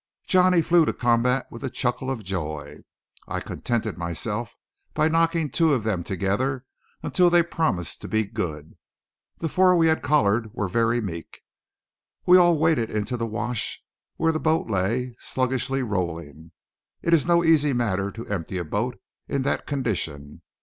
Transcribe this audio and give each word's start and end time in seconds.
Johnny 0.25 0.63
flew 0.63 0.83
to 0.83 0.93
combat 0.93 1.45
with 1.51 1.63
a 1.63 1.69
chuckle 1.69 2.09
of 2.09 2.23
joy. 2.23 2.79
I 3.27 3.39
contented 3.39 3.99
myself 3.99 4.55
by 4.95 5.07
knocking 5.07 5.51
two 5.51 5.73
of 5.75 5.83
them 5.83 6.03
together 6.03 6.65
until 7.03 7.29
they 7.29 7.43
promised 7.43 8.01
to 8.01 8.07
be 8.07 8.25
good. 8.25 8.75
The 9.37 9.47
four 9.47 9.75
we 9.75 9.85
had 9.85 10.01
collared 10.01 10.55
were 10.55 10.67
very 10.67 11.01
meek. 11.01 11.41
We 12.25 12.35
all 12.39 12.57
waded 12.57 12.89
into 12.89 13.15
the 13.15 13.27
wash 13.27 13.79
where 14.15 14.31
the 14.31 14.39
boat 14.39 14.67
lay 14.67 15.13
sluggishly 15.19 15.83
rolling. 15.83 16.51
It 17.03 17.13
is 17.13 17.27
no 17.27 17.43
easy 17.43 17.71
matter 17.71 18.09
to 18.11 18.25
empty 18.25 18.57
a 18.57 18.63
boat 18.65 18.99
in 19.27 19.43
that 19.43 19.67
condition. 19.67 20.41